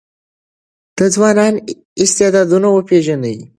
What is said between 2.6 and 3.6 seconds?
وپېژنئ.